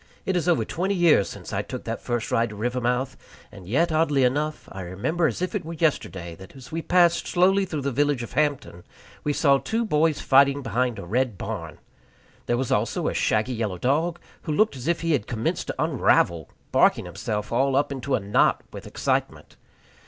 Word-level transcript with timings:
It 0.25 0.35
is 0.35 0.47
over 0.49 0.65
twenty 0.65 0.95
years 0.95 1.29
since 1.29 1.53
I 1.53 1.61
took 1.61 1.83
that 1.83 2.01
first 2.01 2.31
ride 2.31 2.49
to 2.49 2.55
Rivermouth, 2.55 3.15
and 3.51 3.67
yet, 3.67 3.91
oddly 3.91 4.23
enough, 4.23 4.67
I 4.71 4.81
remember 4.81 5.27
as 5.27 5.43
if 5.43 5.53
it 5.53 5.63
were 5.63 5.75
yesterday, 5.75 6.33
that, 6.39 6.55
as 6.55 6.71
we 6.71 6.81
passed 6.81 7.27
slowly 7.27 7.65
through 7.65 7.83
the 7.83 7.91
village 7.91 8.23
of 8.23 8.31
Hampton, 8.33 8.83
we 9.23 9.31
saw 9.31 9.59
two 9.59 9.85
boys 9.85 10.19
fighting 10.19 10.63
behind 10.63 10.97
a 10.97 11.05
red 11.05 11.37
barn. 11.37 11.77
There 12.47 12.57
was 12.57 12.71
also 12.71 13.09
a 13.09 13.13
shaggy 13.13 13.53
yellow 13.53 13.77
dog, 13.77 14.17
who 14.41 14.51
looked 14.53 14.75
as 14.75 14.87
if 14.87 15.01
he 15.01 15.11
had 15.11 15.27
commenced 15.27 15.67
to 15.67 15.75
unravel, 15.77 16.49
barking 16.71 17.05
himself 17.05 17.51
all 17.51 17.75
up 17.75 17.91
into 17.91 18.15
a 18.15 18.19
knot 18.19 18.63
with 18.73 18.87
excitement. 18.87 19.55